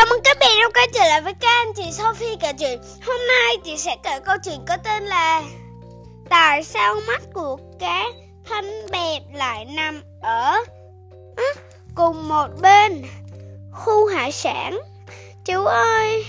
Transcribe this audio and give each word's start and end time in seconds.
Chào 0.00 0.06
mừng 0.10 0.20
các 0.24 0.36
bạn 0.40 0.50
đã 0.60 0.68
quay 0.74 0.88
trở 0.94 1.00
lại 1.00 1.20
với 1.20 1.34
kênh 1.34 1.74
chị 1.76 1.92
Sophie 1.92 2.36
kể 2.40 2.52
chuyện. 2.58 2.80
Hôm 3.06 3.16
nay 3.28 3.56
chị 3.64 3.76
sẽ 3.76 3.96
kể 4.02 4.20
câu 4.24 4.36
chuyện 4.44 4.64
có 4.68 4.76
tên 4.84 5.02
là 5.02 5.42
Tại 6.28 6.64
sao 6.64 6.94
mắt 7.06 7.22
của 7.34 7.56
cá 7.80 8.04
thân 8.44 8.64
bẹp 8.92 9.22
lại 9.34 9.64
nằm 9.64 10.02
ở 10.22 10.56
à, 11.36 11.44
cùng 11.94 12.28
một 12.28 12.46
bên? 12.62 13.02
Khu 13.72 14.06
hải 14.06 14.32
sản. 14.32 14.78
Chú 15.44 15.64
ơi, 15.64 16.24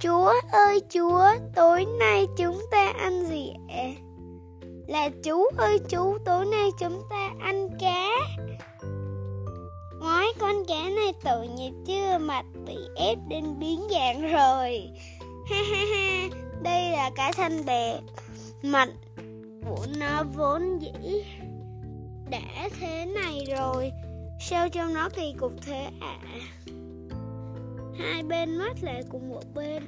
chúa 0.00 0.32
ơi 0.52 0.82
chúa, 0.94 1.30
tối 1.54 1.84
nay 1.98 2.26
chúng 2.38 2.60
ta 2.70 2.92
ăn 2.98 3.26
gì 3.26 3.52
ạ? 3.68 3.88
Là 4.86 5.08
chú 5.24 5.44
ơi 5.56 5.78
chú, 5.88 6.18
tối 6.24 6.44
nay 6.46 6.70
chúng 6.78 7.02
ta 7.10 7.30
ăn 7.40 7.68
cá. 7.80 8.08
Ngoái 10.02 10.26
con 10.38 10.64
cá 10.68 10.88
này 10.88 11.12
tội 11.24 11.48
nghiệp 11.48 11.72
chưa 11.86 12.18
mặt 12.18 12.44
bị 12.66 12.76
ép 12.96 13.18
đến 13.28 13.44
biến 13.58 13.80
dạng 13.90 14.32
rồi. 14.32 14.90
Ha 15.50 15.56
ha 15.70 15.84
ha. 15.94 16.28
Đây 16.62 16.90
là 16.90 17.10
cá 17.14 17.32
xanh 17.32 17.64
bè 17.66 18.00
Mặt 18.62 18.88
của 19.64 19.86
nó 19.98 20.24
vốn 20.34 20.78
dĩ 20.78 21.22
Đã 22.30 22.68
thế 22.80 23.06
này 23.06 23.44
rồi. 23.56 23.92
Sao 24.40 24.68
trông 24.68 24.94
nó 24.94 25.08
kỳ 25.08 25.34
cục 25.38 25.52
thế 25.66 25.88
ạ? 26.00 26.18
À? 26.20 26.40
Hai 27.98 28.22
bên 28.22 28.56
mắt 28.56 28.76
lại 28.82 29.02
cùng 29.10 29.28
một 29.28 29.44
bên. 29.54 29.82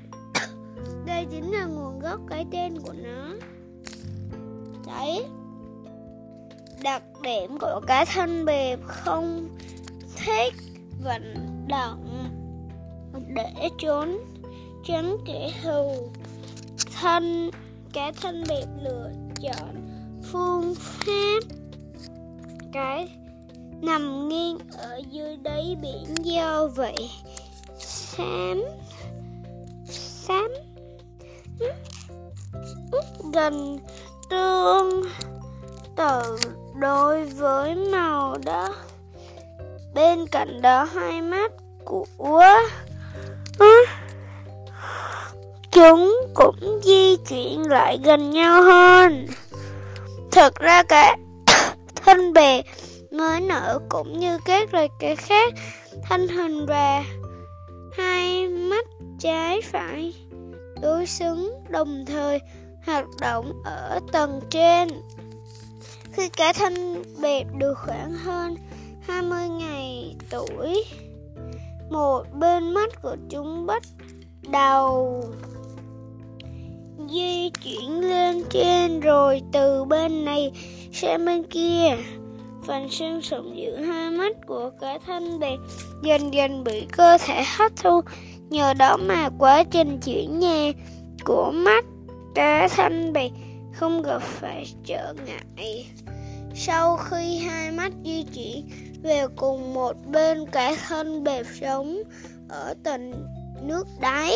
Đây 1.07 1.27
chính 1.31 1.53
là 1.53 1.65
nguồn 1.65 1.99
gốc 1.99 2.21
cái 2.29 2.47
tên 2.53 2.79
của 2.81 2.93
nó. 2.93 3.35
Đấy. 4.87 5.25
Đặc 6.83 7.03
điểm 7.23 7.59
của 7.59 7.81
cá 7.87 8.05
thân 8.05 8.45
bề 8.45 8.77
không 8.87 9.49
thích 10.17 10.55
vận 11.05 11.35
động 11.69 12.29
để 13.35 13.69
trốn, 13.79 14.19
tránh 14.85 15.17
kẻ 15.27 15.53
thù. 15.63 16.11
Thân 17.01 17.51
cái 17.93 18.13
thân 18.13 18.45
biệt 18.49 18.67
lựa 18.83 19.11
chọn 19.43 19.75
phương 20.33 20.75
pháp. 20.75 21.41
Cái 22.73 23.09
nằm 23.83 24.29
nghiêng 24.29 24.59
ở 24.73 25.01
dưới 25.11 25.37
đáy 25.37 25.77
biển 25.83 26.15
do 26.23 26.67
vậy, 26.67 27.11
xám 27.79 28.63
xám, 29.89 30.49
gần 33.33 33.79
tương 34.31 35.03
tự 35.97 36.37
đối 36.75 37.25
với 37.25 37.75
màu 37.75 38.39
đó 38.45 38.75
Bên 39.95 40.27
cạnh 40.27 40.63
đó 40.63 40.85
hai 40.85 41.23
mắt 41.23 41.53
của 41.85 42.07
chúng 45.71 46.13
cũng 46.35 46.81
di 46.83 47.17
chuyển 47.17 47.71
lại 47.71 47.99
gần 48.05 48.31
nhau 48.31 48.63
hơn. 48.63 49.27
Thật 50.33 50.55
ra 50.61 50.83
cả 50.83 51.17
thân 51.95 52.33
bè 52.33 52.63
mới 53.11 53.41
nở 53.41 53.79
cũng 53.89 54.21
như 54.21 54.39
các 54.45 54.75
loài 54.75 54.89
cá 54.99 55.15
khác, 55.15 55.55
thân 56.09 56.29
hình 56.29 56.67
và 56.67 57.05
hai 57.97 58.49
mắt 58.49 58.87
trái 59.19 59.61
phải 59.63 60.15
đối 60.83 61.07
xứng 61.07 61.65
đồng 61.69 62.05
thời 62.07 62.39
hoạt 62.87 63.05
động 63.21 63.53
ở 63.65 64.01
tầng 64.13 64.41
trên. 64.51 64.89
Khi 66.13 66.29
cả 66.29 66.53
thân 66.53 67.03
bè 67.23 67.45
được 67.59 67.75
khoảng 67.75 68.13
hơn 68.13 68.57
20 69.07 69.49
ngày 69.49 70.17
tuổi. 70.31 70.85
Một 71.91 72.23
bên 72.41 72.75
mắt 72.75 73.03
của 73.03 73.17
chúng 73.31 73.67
bắt 73.67 73.83
đầu 74.53 75.23
di 77.09 77.51
chuyển 77.51 78.01
lên 78.01 78.45
trên 78.51 79.01
rồi 79.01 79.43
từ 79.53 79.85
bên 79.85 80.25
này 80.25 80.53
sang 80.93 81.25
bên 81.25 81.43
kia. 81.43 81.97
Phần 82.67 82.91
xương 82.91 83.23
sống 83.23 83.57
giữa 83.57 83.77
hai 83.77 84.11
mắt 84.11 84.37
của 84.47 84.71
cả 84.81 84.99
thân 85.07 85.39
bè 85.39 85.57
dần 86.03 86.35
dần 86.35 86.65
bị 86.65 86.87
cơ 86.93 87.19
thể 87.27 87.45
hấp 87.57 87.73
thu. 87.77 88.01
Nhờ 88.51 88.75
đó 88.75 88.97
mà 88.97 89.29
quá 89.39 89.65
trình 89.65 90.01
chuyển 90.05 90.39
nhà 90.39 90.73
của 91.25 91.51
mắt 91.55 91.85
cả 92.35 92.69
thân 92.69 93.13
bè 93.13 93.29
không 93.73 94.03
gặp 94.03 94.23
phải 94.23 94.67
trở 94.85 95.15
ngại. 95.27 95.87
Sau 96.55 96.97
khi 96.97 97.37
hai 97.37 97.71
mắt 97.71 97.93
di 98.05 98.24
về 99.05 99.27
cùng 99.37 99.75
một 99.75 99.97
bên 100.07 100.47
cả 100.47 100.73
thân 100.89 101.25
bẹp 101.25 101.47
sống 101.61 102.03
ở 102.49 102.75
tận 102.85 103.27
nước 103.63 103.87
đáy. 104.01 104.33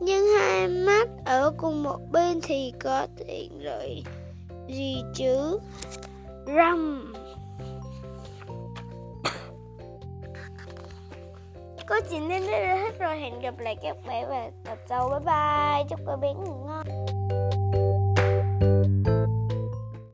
Nhưng 0.00 0.26
hai 0.38 0.68
mắt 0.68 1.08
ở 1.24 1.52
cùng 1.56 1.82
một 1.82 1.98
bên 2.12 2.40
thì 2.42 2.72
có 2.80 3.06
tiện 3.16 3.62
lợi 3.64 4.04
gì 4.68 5.02
chứ? 5.14 5.58
Răm 6.46 7.12
Có 11.86 12.00
chuyện 12.10 12.28
đến 12.28 12.42
đây 12.46 12.66
hết 12.78 12.98
rồi. 12.98 13.18
Hẹn 13.18 13.40
gặp 13.40 13.58
lại 13.58 13.76
các 13.82 13.96
bạn 14.06 14.28
vào 14.28 14.50
tập 14.64 14.78
sau 14.88 15.08
Bye 15.08 15.18
bye. 15.18 15.84
Chúc 15.88 16.00
các 16.06 16.16
bé 16.16 16.32
ngủ 16.34 16.54
ngon. 16.66 16.86